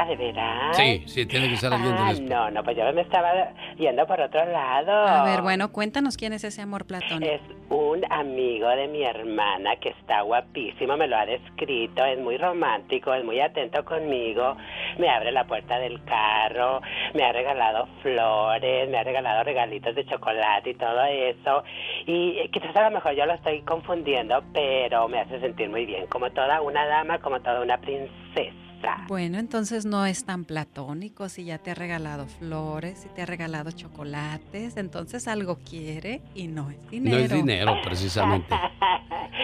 ¿Ah, 0.00 0.04
de 0.04 0.14
veras? 0.14 0.76
Sí, 0.76 1.02
sí, 1.06 1.26
tiene 1.26 1.48
que 1.48 1.56
ser 1.56 1.72
alguien 1.72 1.92
ah, 1.98 2.12
del 2.12 2.28
No, 2.28 2.48
no, 2.52 2.62
pues 2.62 2.76
yo 2.76 2.84
me 2.92 3.00
estaba 3.00 3.32
yendo 3.76 4.06
por 4.06 4.20
otro 4.20 4.44
lado. 4.44 4.92
A 4.92 5.24
ver, 5.24 5.42
bueno, 5.42 5.72
cuéntanos 5.72 6.16
quién 6.16 6.32
es 6.32 6.44
ese 6.44 6.62
amor 6.62 6.86
platónico. 6.86 7.32
Es 7.32 7.40
un 7.68 8.04
amigo 8.08 8.68
de 8.68 8.86
mi 8.86 9.02
hermana 9.02 9.74
que 9.80 9.88
está 9.88 10.20
guapísimo, 10.20 10.96
me 10.96 11.08
lo 11.08 11.16
ha 11.16 11.26
descrito, 11.26 12.04
es 12.04 12.16
muy 12.20 12.38
romántico, 12.38 13.12
es 13.12 13.24
muy 13.24 13.40
atento 13.40 13.84
conmigo, 13.84 14.56
me 14.98 15.10
abre 15.10 15.32
la 15.32 15.48
puerta 15.48 15.80
del 15.80 16.00
carro, 16.04 16.80
me 17.14 17.24
ha 17.24 17.32
regalado 17.32 17.88
flores, 18.00 18.88
me 18.88 18.98
ha 18.98 19.02
regalado 19.02 19.42
regalitos 19.42 19.96
de 19.96 20.06
chocolate 20.06 20.70
y 20.70 20.74
todo 20.74 21.02
eso. 21.06 21.64
Y 22.06 22.38
eh, 22.38 22.50
quizás 22.52 22.76
a 22.76 22.88
lo 22.88 22.92
mejor 22.92 23.16
yo 23.16 23.26
lo 23.26 23.34
estoy 23.34 23.62
confundiendo, 23.62 24.44
pero 24.54 25.08
me 25.08 25.18
hace 25.18 25.40
sentir 25.40 25.68
muy 25.68 25.86
bien, 25.86 26.06
como 26.06 26.30
toda 26.30 26.60
una 26.60 26.86
dama, 26.86 27.18
como 27.18 27.40
toda 27.40 27.62
una 27.62 27.78
princesa. 27.78 28.67
Bueno, 29.08 29.38
entonces 29.38 29.84
no 29.84 30.04
es 30.06 30.24
tan 30.24 30.44
platónico 30.44 31.28
si 31.28 31.44
ya 31.44 31.58
te 31.58 31.70
ha 31.70 31.74
regalado 31.74 32.26
flores, 32.26 33.00
si 33.00 33.08
te 33.08 33.22
ha 33.22 33.26
regalado 33.26 33.70
chocolates, 33.70 34.76
entonces 34.76 35.26
algo 35.28 35.58
quiere 35.68 36.20
y 36.34 36.48
no 36.48 36.70
es 36.70 36.90
dinero. 36.90 37.18
No 37.18 37.24
es 37.24 37.32
dinero, 37.32 37.74
precisamente. 37.84 38.54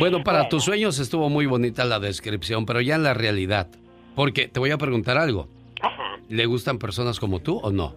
Bueno, 0.01 0.25
para 0.25 0.49
tus 0.49 0.65
sueños 0.65 0.99
estuvo 0.99 1.29
muy 1.29 1.47
bonita 1.47 1.85
la 1.85 2.01
descripción, 2.01 2.67
pero 2.67 2.81
ya 2.81 2.97
en 2.97 3.05
la 3.05 3.15
realidad, 3.15 3.69
porque 4.17 4.49
te 4.49 4.59
voy 4.59 4.73
a 4.73 4.79
preguntar 4.79 5.19
algo. 5.19 5.49
¿Le 6.29 6.47
gustan 6.47 6.79
personas 6.79 7.21
como 7.21 7.39
tú 7.39 7.59
o 7.59 7.71
no? 7.71 7.95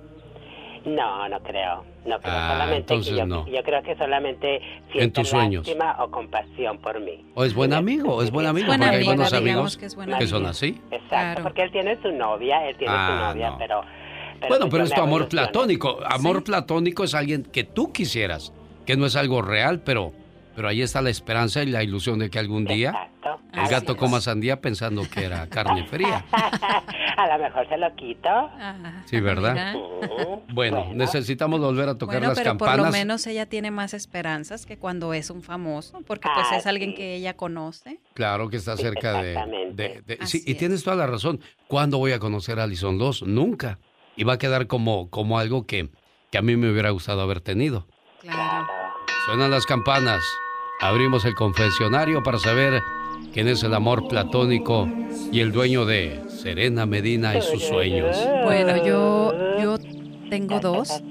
No, 0.88 1.27
no 1.27 1.39
creo. 1.41 1.84
No 2.06 2.20
creo. 2.22 2.34
Ah, 2.34 2.50
solamente 2.53 2.94
entonces 2.94 3.13
que 3.13 3.20
yo, 3.20 3.25
no. 3.27 3.46
yo 3.48 3.62
creo 3.63 3.84
que 3.84 3.96
solamente 3.98 4.62
siente 4.91 5.03
En 5.03 5.12
tus 5.12 5.27
sueños. 5.29 5.65
lástima 5.67 5.98
o 6.03 6.10
compasión 6.10 6.77
por 6.77 7.00
mí. 7.01 7.25
¿O 7.36 7.44
es 7.44 7.53
buen 7.53 7.74
amigo? 7.74 8.15
¿O 8.15 8.22
es 8.24 8.32
buen 8.32 8.48
amigo? 8.48 8.67
Buena 8.67 8.86
porque 8.86 8.96
hay 8.98 9.01
amiga, 9.03 9.15
buenos 9.15 9.34
amigos 9.34 9.77
que 9.77 9.86
es 9.88 9.94
que, 9.94 9.98
buena 9.98 10.20
son 10.22 10.36
amiga. 10.38 10.50
así. 10.51 10.82
Exacto, 10.91 11.08
Claro. 11.10 11.44
porque 11.44 11.62
él 11.63 11.72
tiene 11.72 12.01
su 12.01 12.12
novia, 12.12 12.67
él 12.70 12.77
tiene 12.77 12.94
Ah, 12.96 13.08
su 13.10 13.25
novia, 13.34 13.50
no. 13.51 13.58
pero, 13.58 13.82
pero 14.39 14.48
bueno, 14.50 14.65
pues 14.70 14.72
pero 14.72 14.84
es 14.86 14.94
tu 14.94 15.01
amor 15.01 15.22
ilusiones. 15.24 15.29
platónico. 15.51 16.00
Amor 16.10 16.44
platónico 16.46 17.03
es 17.03 17.13
alguien 17.13 17.44
que 17.44 17.65
tú 17.65 17.91
quisieras, 17.91 18.53
que 18.86 18.96
no 18.96 19.06
es 19.06 19.15
algo 19.17 19.41
real, 19.41 19.82
pero, 19.84 20.13
pero 20.58 20.70
ahí 20.70 20.82
está 20.82 21.04
la 21.04 21.12
esperanza 21.12 21.62
y 21.62 21.68
la 21.68 21.84
ilusión 21.84 22.18
de 22.18 22.32
que 22.32 22.40
algún 22.40 22.66
día 22.66 22.90
Exacto. 22.90 23.40
el 23.54 23.60
Así 23.60 23.72
gato 23.76 23.92
es. 23.92 23.98
coma 24.00 24.20
sandía 24.22 24.60
pensando 24.60 25.04
que 25.08 25.24
era 25.24 25.46
carne 25.48 25.86
fría. 25.86 26.26
A 27.18 27.28
lo 27.38 27.44
mejor 27.44 27.70
se 27.70 27.78
lo 27.78 27.96
quito. 27.96 28.28
Ah, 28.30 29.04
Sí, 29.06 29.20
¿verdad? 29.20 29.76
Bueno, 30.54 30.88
necesitamos 30.94 31.60
volver 31.60 31.90
a 31.90 31.96
tocar 31.96 32.18
Bueno, 32.18 32.30
las 32.30 32.38
pero 32.40 32.58
por 32.58 32.68
campanas. 32.70 32.86
lo 32.88 32.92
menos 32.98 33.28
ella 33.28 33.46
tiene 33.46 33.70
más 33.70 33.94
esperanzas 33.94 34.66
que 34.66 34.78
cuando 34.78 35.14
es 35.14 35.30
un 35.30 35.44
famoso, 35.44 36.02
porque 36.08 36.28
pues 36.34 36.48
Ah, 36.52 36.58
es 36.58 36.66
alguien 36.66 36.90
sí. 36.92 36.96
que 36.96 37.16
ella 37.16 37.36
conoce. 37.36 38.00
Claro 38.16 38.50
que 38.50 38.58
está 38.58 38.76
cerca 38.78 39.22
de... 39.22 39.34
Exactamente. 39.34 40.04
de- 40.08 40.26
sí, 40.26 40.44
y 40.46 40.54
es. 40.54 40.58
tienes 40.58 40.84
toda 40.84 40.96
la 40.96 41.06
razón. 41.06 41.40
¿Cuándo 41.68 42.00
voy 42.00 42.14
a 42.14 42.20
conocer 42.20 42.60
a 42.60 42.64
Alison 42.64 42.98
Loss? 42.98 43.22
Nunca. 43.22 43.78
Y 44.16 44.24
va 44.24 44.34
a 44.34 44.38
quedar 44.40 44.66
como, 44.66 45.12
como 45.12 45.38
algo 45.38 45.68
que, 45.68 45.90
que 46.32 46.38
a 46.40 46.42
mí 46.42 46.56
me 46.56 46.72
hubiera 46.72 46.90
gustado 46.90 47.22
haber 47.22 47.42
tenido. 47.42 47.86
Claro. 48.22 48.66
Suenan 49.28 49.52
las 49.52 49.66
campanas. 49.66 50.24
Abrimos 50.79 51.25
el 51.25 51.34
confesionario 51.34 52.22
para 52.22 52.38
saber 52.38 52.84
quién 53.34 53.48
es 53.48 53.63
el 53.63 53.74
amor 53.74 54.07
platónico 54.07 54.88
y 55.31 55.39
el 55.39 55.51
dueño 55.51 55.86
de 55.86 56.22
Serena 56.29 56.86
Medina 56.86 57.36
y 57.36 57.41
sus 57.41 57.63
sueños. 57.63 58.15
Bueno, 58.43 58.86
yo, 58.86 59.34
yo 59.60 59.77
tengo 60.29 60.60
dos. 60.60 61.01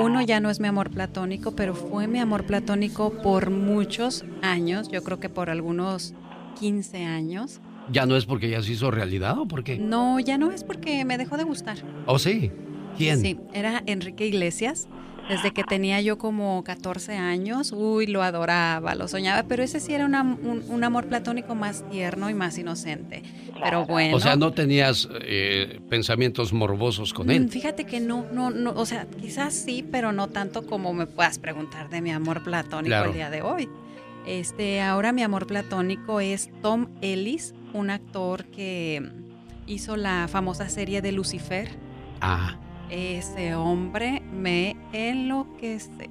Uno 0.00 0.20
ya 0.20 0.40
no 0.40 0.50
es 0.50 0.58
mi 0.58 0.66
amor 0.66 0.90
platónico, 0.90 1.52
pero 1.52 1.76
fue 1.76 2.08
mi 2.08 2.18
amor 2.18 2.44
platónico 2.44 3.12
por 3.22 3.50
muchos 3.50 4.24
años, 4.42 4.88
yo 4.90 5.04
creo 5.04 5.20
que 5.20 5.28
por 5.28 5.48
algunos 5.48 6.12
15 6.58 7.04
años. 7.04 7.60
¿Ya 7.92 8.06
no 8.06 8.16
es 8.16 8.26
porque 8.26 8.50
ya 8.50 8.62
se 8.62 8.72
hizo 8.72 8.90
realidad 8.90 9.38
o 9.38 9.46
por 9.46 9.62
qué? 9.62 9.78
No, 9.78 10.18
ya 10.18 10.38
no 10.38 10.50
es 10.50 10.64
porque 10.64 11.04
me 11.04 11.18
dejó 11.18 11.36
de 11.36 11.44
gustar. 11.44 11.78
¿O 12.06 12.18
sí? 12.18 12.50
¿Quién? 12.96 13.20
Sí, 13.20 13.38
era 13.52 13.80
Enrique 13.86 14.26
Iglesias. 14.26 14.88
Desde 15.28 15.52
que 15.52 15.64
tenía 15.64 16.00
yo 16.02 16.18
como 16.18 16.62
14 16.64 17.16
años, 17.16 17.72
uy, 17.74 18.06
lo 18.06 18.22
adoraba, 18.22 18.94
lo 18.94 19.08
soñaba, 19.08 19.42
pero 19.44 19.62
ese 19.62 19.80
sí 19.80 19.94
era 19.94 20.04
una- 20.04 20.22
un, 20.22 20.62
un 20.68 20.84
amor 20.84 21.06
platónico 21.06 21.54
más 21.54 21.82
tierno 21.90 22.28
y 22.28 22.34
más 22.34 22.58
inocente. 22.58 23.22
Pero 23.62 23.86
bueno. 23.86 24.16
O 24.16 24.20
sea, 24.20 24.36
no 24.36 24.52
tenías 24.52 25.08
eh, 25.22 25.80
pensamientos 25.88 26.52
morbosos 26.52 27.14
con 27.14 27.28
Mm, 27.28 27.30
él. 27.30 27.48
Fíjate 27.48 27.84
que 27.86 28.00
no, 28.00 28.26
no, 28.32 28.50
no, 28.50 28.72
o 28.72 28.84
sea, 28.84 29.06
quizás 29.20 29.54
sí, 29.54 29.82
pero 29.90 30.12
no 30.12 30.28
tanto 30.28 30.66
como 30.66 30.92
me 30.92 31.06
puedas 31.06 31.38
preguntar 31.38 31.88
de 31.88 32.02
mi 32.02 32.10
amor 32.10 32.42
platónico 32.44 32.88
Claro. 32.88 33.08
el 33.10 33.14
día 33.14 33.30
de 33.30 33.40
hoy. 33.40 33.68
Este, 34.26 34.80
ahora 34.82 35.12
mi 35.12 35.22
amor 35.22 35.46
platónico 35.46 36.20
es 36.20 36.50
Tom 36.62 36.88
Ellis, 37.00 37.54
un 37.72 37.90
actor 37.90 38.44
que 38.46 39.10
hizo 39.66 39.96
la 39.96 40.28
famosa 40.28 40.68
serie 40.68 41.00
de 41.02 41.12
Lucifer. 41.12 41.68
Ah, 42.20 42.56
Ese 42.90 43.54
hombre 43.54 44.20
me 44.32 44.76
enloquece. 44.92 46.08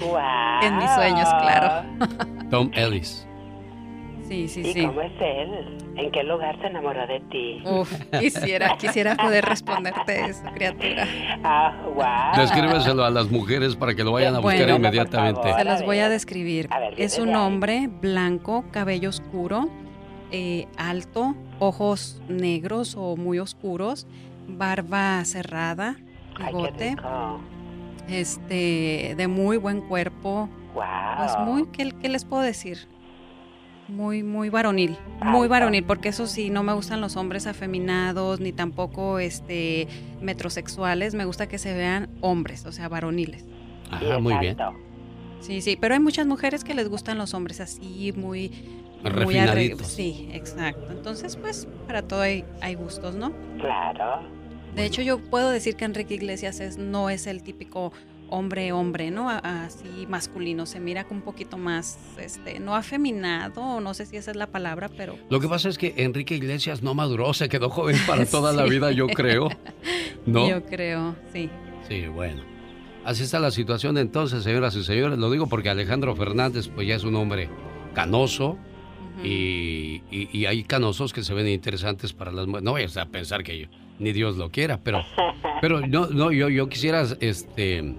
Guau. 0.00 0.22
En 0.62 0.76
mis 0.78 0.90
sueños, 0.90 1.28
claro. 1.40 1.84
Tom 2.50 2.70
Ellis. 2.74 3.26
Sí, 4.26 4.48
sí, 4.48 4.60
¿Y 4.62 4.72
sí. 4.72 4.84
cómo 4.86 5.02
es 5.02 5.12
él? 5.20 5.76
¿En 5.96 6.10
qué 6.10 6.24
lugar 6.24 6.58
se 6.60 6.66
enamoró 6.66 7.06
de 7.06 7.20
ti? 7.30 7.62
Uf, 7.64 7.92
quisiera, 8.18 8.76
quisiera 8.76 9.14
poder 9.16 9.44
responderte 9.44 10.24
eso, 10.24 10.42
criatura. 10.52 11.06
Ah, 11.44 11.72
wow. 11.94 12.40
Descríbeselo 12.42 13.04
a 13.04 13.10
las 13.10 13.30
mujeres 13.30 13.76
para 13.76 13.94
que 13.94 14.02
lo 14.02 14.10
vayan 14.12 14.34
a 14.34 14.40
buscar 14.40 14.58
Bueno, 14.62 14.76
inmediatamente. 14.76 15.40
por 15.40 15.50
Se 15.50 15.52
favor. 15.58 15.66
los 15.66 15.82
voy 15.84 15.98
a 16.00 16.08
describir. 16.08 16.66
A 16.72 16.80
ver, 16.80 16.94
Es 17.00 17.18
un 17.20 17.36
hombre 17.36 17.88
blanco, 17.88 18.64
cabello 18.72 19.10
oscuro, 19.10 19.68
eh, 20.32 20.66
alto, 20.76 21.36
ojos 21.60 22.20
negros 22.28 22.96
o 22.98 23.16
muy 23.16 23.38
oscuros, 23.38 24.08
barba 24.48 25.24
cerrada, 25.24 25.96
bigote, 26.38 26.96
este, 28.08 29.14
de 29.16 29.28
muy 29.28 29.56
buen 29.56 29.80
cuerpo. 29.80 30.48
Wow. 30.74 30.84
Pues 31.18 31.38
muy, 31.38 31.66
¿qué, 31.68 31.92
qué 32.00 32.08
les 32.08 32.24
puedo 32.24 32.42
decir? 32.42 32.88
Muy, 33.88 34.24
muy 34.24 34.48
varonil, 34.48 34.96
muy 35.22 35.46
varonil, 35.46 35.84
porque 35.84 36.08
eso 36.08 36.26
sí, 36.26 36.50
no 36.50 36.64
me 36.64 36.72
gustan 36.72 37.00
los 37.00 37.16
hombres 37.16 37.46
afeminados, 37.46 38.40
ni 38.40 38.52
tampoco 38.52 39.20
este 39.20 39.86
metrosexuales, 40.20 41.14
me 41.14 41.24
gusta 41.24 41.46
que 41.46 41.56
se 41.58 41.72
vean 41.72 42.08
hombres, 42.20 42.66
o 42.66 42.72
sea, 42.72 42.88
varoniles. 42.88 43.44
Ajá, 43.90 44.18
muy 44.18 44.36
bien. 44.38 44.56
Sí, 45.38 45.60
sí, 45.60 45.76
pero 45.80 45.94
hay 45.94 46.00
muchas 46.00 46.26
mujeres 46.26 46.64
que 46.64 46.74
les 46.74 46.88
gustan 46.88 47.16
los 47.18 47.32
hombres 47.34 47.60
así, 47.60 48.12
muy... 48.16 48.50
muy 49.10 49.34
arre- 49.36 49.46
Refinaditos. 49.54 49.86
Sí, 49.88 50.28
exacto. 50.32 50.86
Entonces, 50.90 51.36
pues, 51.36 51.66
para 51.86 52.02
todo 52.02 52.20
hay, 52.20 52.44
hay 52.60 52.74
gustos, 52.74 53.14
¿no? 53.14 53.32
Claro. 53.58 54.22
De 54.74 54.84
hecho, 54.84 55.02
yo 55.02 55.18
puedo 55.18 55.50
decir 55.50 55.76
que 55.76 55.84
Enrique 55.84 56.14
Iglesias 56.14 56.60
es, 56.60 56.76
no 56.78 57.08
es 57.10 57.26
el 57.26 57.42
típico 57.42 57.92
hombre, 58.28 58.72
hombre, 58.72 59.10
¿no? 59.10 59.30
Así 59.30 60.06
masculino, 60.08 60.66
se 60.66 60.80
mira 60.80 61.06
un 61.10 61.22
poquito 61.22 61.56
más, 61.56 61.96
este, 62.20 62.58
no 62.58 62.74
afeminado, 62.74 63.80
no 63.80 63.94
sé 63.94 64.04
si 64.04 64.16
esa 64.16 64.32
es 64.32 64.36
la 64.36 64.48
palabra, 64.48 64.88
pero... 64.94 65.16
Lo 65.30 65.38
que 65.40 65.48
pasa 65.48 65.68
es 65.68 65.78
que 65.78 65.94
Enrique 65.96 66.34
Iglesias 66.34 66.82
no 66.82 66.92
maduró, 66.94 67.32
se 67.34 67.48
quedó 67.48 67.70
joven 67.70 67.96
para 68.06 68.26
toda 68.30 68.52
la 68.52 68.64
vida, 68.64 68.90
yo 68.90 69.06
creo. 69.06 69.48
¿No? 70.26 70.48
Yo 70.48 70.64
creo, 70.66 71.14
sí. 71.32 71.48
Sí, 71.88 72.06
bueno. 72.08 72.42
Así 73.04 73.22
está 73.22 73.38
la 73.38 73.52
situación 73.52 73.96
entonces, 73.96 74.42
señoras 74.42 74.74
y 74.74 74.82
señores. 74.82 75.16
Lo 75.18 75.30
digo 75.30 75.46
porque 75.46 75.70
Alejandro 75.70 76.16
Fernández, 76.16 76.68
pues 76.68 76.88
ya 76.88 76.96
es 76.96 77.04
un 77.04 77.14
hombre 77.14 77.48
canoso 77.94 78.58
Y, 79.24 80.02
y- 80.10 80.28
y 80.32 80.46
hay 80.46 80.62
canosos 80.64 81.12
que 81.12 81.22
se 81.22 81.32
ven 81.34 81.48
interesantes 81.48 82.12
para 82.12 82.32
las 82.32 82.46
mujeres. 82.46 82.64
No 82.64 82.72
vayas 82.72 82.96
a 82.96 83.06
pensar 83.06 83.42
que 83.42 83.58
yo, 83.58 83.66
ni 83.98 84.12
Dios 84.12 84.36
lo 84.36 84.50
quiera, 84.50 84.78
pero, 84.82 85.02
pero 85.60 85.80
no, 85.86 86.06
no, 86.08 86.32
yo, 86.32 86.48
yo 86.48 86.68
quisiera, 86.68 87.02
este, 87.20 87.94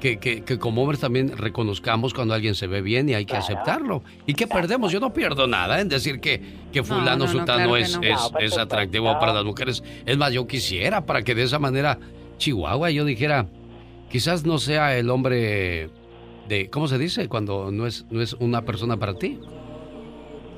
que, 0.00 0.18
que, 0.18 0.42
que 0.42 0.58
como 0.58 0.82
hombres 0.82 1.00
también 1.00 1.36
reconozcamos 1.36 2.14
cuando 2.14 2.34
alguien 2.34 2.54
se 2.54 2.66
ve 2.66 2.80
bien 2.82 3.08
y 3.08 3.14
hay 3.14 3.24
que 3.26 3.30
Claro. 3.32 3.44
aceptarlo. 3.44 4.02
¿Y 4.26 4.34
qué 4.34 4.46
perdemos? 4.46 4.90
Yo 4.92 4.98
no 5.00 5.12
pierdo 5.12 5.46
nada 5.46 5.80
en 5.80 5.88
decir 5.88 6.20
que, 6.20 6.40
que 6.72 6.80
No, 6.80 6.84
fulano 6.84 7.16
no, 7.16 7.24
no, 7.26 7.28
sutano 7.32 7.68
claro 7.68 7.74
que 7.74 7.80
es, 7.82 7.98
es, 8.02 8.52
es 8.52 8.58
atractivo 8.58 9.12
para 9.18 9.32
las 9.34 9.44
mujeres. 9.44 9.82
Es 10.06 10.16
más, 10.16 10.32
yo 10.32 10.46
quisiera 10.46 11.04
para 11.06 11.22
que 11.22 11.34
de 11.34 11.42
esa 11.44 11.58
manera 11.58 11.98
Chihuahua 12.38 12.90
yo 12.90 13.04
dijera, 13.04 13.46
quizás 14.10 14.44
no 14.46 14.58
sea 14.58 14.96
el 14.96 15.10
hombre 15.10 15.90
de, 16.48 16.68
¿cómo 16.70 16.88
se 16.88 16.98
dice? 16.98 17.28
Cuando 17.28 17.70
no 17.70 17.86
es, 17.86 18.06
no 18.10 18.20
es 18.22 18.32
una 18.40 18.62
persona 18.62 18.96
para 18.96 19.14
ti. 19.14 19.38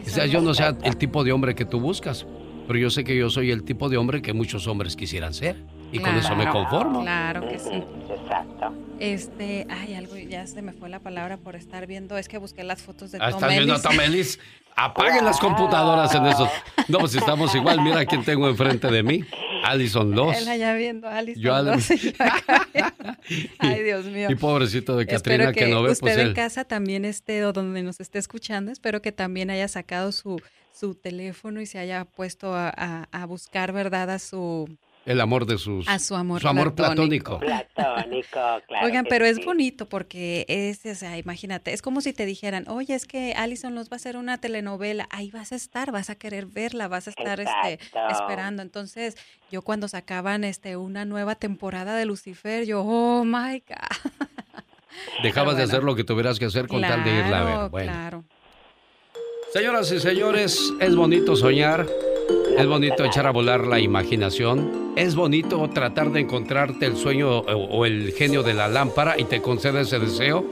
Quizás 0.05 0.31
yo 0.31 0.41
no 0.41 0.55
sea 0.55 0.77
el 0.83 0.97
tipo 0.97 1.25
de 1.25 1.33
hombre 1.33 1.55
que 1.55 1.65
tú 1.65 1.81
buscas, 1.81 2.27
pero 2.67 2.79
yo 2.79 2.91
sé 2.91 3.05
que 3.05 3.17
yo 3.17 3.31
soy 3.31 3.51
el 3.51 3.63
tipo 3.65 3.89
de 3.89 3.97
hombre 3.97 4.23
que 4.23 4.33
muchos 4.33 4.67
hombres 4.67 4.97
quisieran 4.97 5.35
ser. 5.35 5.57
Y 5.93 5.99
con 5.99 6.05
Claro. 6.13 6.19
eso 6.21 6.37
me 6.37 6.49
conformo. 6.49 7.03
Claro 7.03 7.47
que 7.47 7.59
sí. 7.59 7.83
Exacto. 8.11 8.73
Este, 8.99 9.67
ay, 9.69 9.95
algo, 9.95 10.17
ya 10.17 10.47
se 10.47 10.63
me 10.63 10.73
fue 10.73 10.89
la 10.89 11.01
palabra 11.01 11.37
por 11.37 11.55
estar 11.55 11.87
viendo, 11.87 12.17
es 12.17 12.29
que 12.29 12.39
busqué 12.39 12.65
las 12.65 12.81
fotos 12.83 13.13
de 13.13 13.19
Ah, 13.21 13.29
Tom 13.31 13.35
¿Estás 13.35 13.51
viendo 13.51 13.75
a. 13.75 13.83
Tom 13.83 14.01
Ellis? 14.01 14.39
Apaguen 14.75 15.25
las 15.25 15.39
computadoras 15.39 16.15
en 16.15 16.25
esos. 16.27 16.49
No, 16.89 16.99
pues 17.01 17.15
estamos 17.15 17.55
igual. 17.55 17.83
Mira 17.83 18.07
quién 18.07 18.25
tengo 18.25 18.49
enfrente 18.49 18.89
de 18.91 19.03
mí. 19.03 19.23
Alison 19.62 20.14
Loss. 20.14 20.38
Él 20.38 20.49
allá 20.49 20.75
viendo 20.75 21.09
a 21.09 21.19
Alison 21.19 21.42
yo 21.42 21.62
Loss. 21.62 21.90
Ay, 23.59 23.83
Dios 23.83 24.07
mío. 24.07 24.28
Y 24.31 24.35
pobrecito 24.35 24.97
de 24.97 25.07
Katrina 25.07 25.52
que, 25.52 25.66
no 25.66 25.83
ve. 25.83 25.88
Pues 25.88 26.02
usted 26.02 26.19
en 26.19 26.35
casa 26.35 26.64
también 26.64 27.04
esté 27.04 27.45
o 27.45 27.52
donde 27.52 27.83
nos 27.83 28.00
esté 28.00 28.19
escuchando, 28.19 28.73
espero 28.73 29.02
que 29.02 29.12
también 29.12 29.50
haya 29.50 29.69
sacado 29.69 30.12
su, 30.12 30.40
su 30.73 30.95
teléfono 30.95 31.61
y 31.61 31.66
se 31.66 31.78
haya 31.78 32.04
puesto 32.04 32.54
a, 32.54 32.71
a 33.11 33.26
buscar, 33.26 33.73
¿verdad? 33.73 34.11
A 34.11 34.19
su 34.19 34.69
el 35.05 35.21
amor 35.21 35.47
de 35.47 35.59
sus... 35.59 35.89
A 35.89 35.99
su 35.99 36.15
amor, 36.15 36.41
su 36.41 36.49
amor 36.49 36.75
platónico. 36.75 37.39
Platónico, 37.41 38.31
claro. 38.67 38.87
Oigan, 38.87 39.05
pero 39.09 39.25
es 39.25 39.45
bonito 39.45 39.89
porque 39.89 40.45
es, 40.49 40.85
o 40.87 40.95
sea, 40.95 41.19
imagínate, 41.19 41.73
es 41.73 41.83
como 41.83 42.01
si 42.01 42.13
te 42.13 42.25
dijeran, 42.25 42.69
oye, 42.69 42.95
es 42.95 43.07
que 43.07 43.35
Allison 43.35 43.75
nos 43.75 43.89
va 43.89 43.95
a 43.95 43.97
hacer 43.97 44.17
una 44.17 44.39
telenovela, 44.39 45.09
ahí 45.11 45.31
vas 45.31 45.53
a 45.53 45.57
estar, 45.57 45.91
vas 45.91 46.11
a 46.11 46.15
querer 46.15 46.47
verla, 46.47 46.89
vas 46.89 47.09
a 47.09 47.11
estar 47.11 47.41
este, 47.41 47.79
esperando. 48.11 48.63
Entonces, 48.63 49.17
yo 49.51 49.63
cuando 49.63 49.89
sacaban 49.89 50.45
este 50.45 50.77
una 50.77 51.05
nueva 51.05 51.35
temporada 51.35 51.97
de 51.97 52.05
Lucifer, 52.05 52.65
yo, 52.65 52.83
oh 52.83 53.25
my 53.25 53.63
God. 53.67 54.13
Dejabas 55.23 55.57
de 55.57 55.65
hacer 55.65 55.83
lo 55.83 55.97
que 55.97 56.05
tuvieras 56.05 56.39
que 56.39 56.45
hacer 56.45 56.69
con 56.69 56.81
tal 56.81 57.03
de 57.03 57.11
irla 57.11 57.41
a 57.41 57.45
ver. 57.45 57.71
Bueno. 57.71 57.93
Claro. 57.93 58.25
Señoras 59.53 59.91
y 59.93 60.01
señores, 60.01 60.73
es 60.81 60.97
bonito 60.97 61.37
soñar. 61.37 61.87
Es 62.57 62.67
bonito 62.67 63.05
echar 63.05 63.26
a 63.26 63.31
volar 63.31 63.67
la 63.67 63.81
imaginación. 63.81 64.93
Es 64.97 65.14
bonito 65.14 65.69
tratar 65.71 66.12
de 66.12 66.21
encontrarte 66.21 66.87
el 66.87 66.97
sueño 66.97 67.38
o 67.38 67.87
el 67.87 68.12
genio 68.12 68.43
de 68.43 68.55
la 68.55 68.69
lámpara 68.69 69.19
y 69.19 69.25
te 69.25 69.41
concede 69.41 69.81
ese 69.81 69.99
deseo 69.99 70.45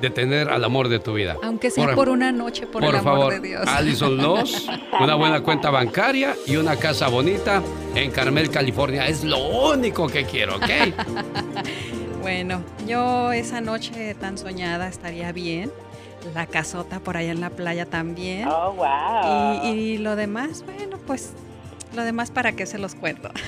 de 0.00 0.10
tener 0.10 0.48
al 0.48 0.64
amor 0.64 0.88
de 0.88 0.98
tu 0.98 1.14
vida. 1.14 1.36
Aunque 1.42 1.70
sea 1.70 1.94
por, 1.94 2.08
una 2.08 2.32
noche, 2.32 2.66
por, 2.66 2.84
el 2.84 2.94
amor 2.94 3.32
de 3.32 3.40
Dios. 3.40 3.66
Alison 3.66 4.16
Loss, 4.16 4.68
una 5.00 5.14
buena 5.14 5.42
cuenta 5.42 5.70
bancaria 5.70 6.36
y 6.46 6.56
una 6.56 6.76
casa 6.76 7.08
bonita 7.08 7.62
en 7.94 8.10
Carmel, 8.10 8.50
California. 8.50 9.06
Es 9.06 9.24
lo 9.24 9.38
único 9.72 10.06
que 10.06 10.24
quiero, 10.24 10.56
¿ok? 10.56 10.70
bueno, 12.22 12.62
yo 12.86 13.32
esa 13.32 13.60
noche 13.60 14.14
tan 14.14 14.38
soñada 14.38 14.88
estaría 14.88 15.32
bien. 15.32 15.72
La 16.34 16.46
casota 16.46 17.00
por 17.00 17.16
allá 17.16 17.32
en 17.32 17.40
la 17.40 17.50
playa 17.50 17.86
también. 17.86 18.48
Oh, 18.48 18.72
wow. 18.72 19.64
Y, 19.64 19.68
y 19.68 19.98
lo 19.98 20.16
demás, 20.16 20.64
bueno, 20.64 20.98
pues 21.06 21.32
lo 21.94 22.04
demás, 22.04 22.30
¿para 22.30 22.52
qué 22.52 22.66
se 22.66 22.78
los 22.78 22.94
cuento? 22.94 23.30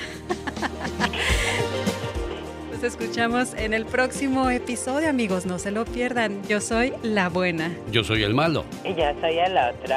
Nos 2.72 2.82
escuchamos 2.82 3.52
en 3.54 3.74
el 3.74 3.84
próximo 3.84 4.48
episodio, 4.48 5.10
amigos. 5.10 5.44
No 5.44 5.58
se 5.58 5.70
lo 5.70 5.84
pierdan. 5.84 6.40
Yo 6.48 6.62
soy 6.62 6.94
la 7.02 7.28
buena. 7.28 7.70
Yo 7.92 8.02
soy 8.02 8.22
el 8.22 8.32
malo. 8.32 8.64
Y 8.84 8.94
yo 8.94 9.04
soy 9.20 9.38
el 9.38 9.56
otro. 9.58 9.94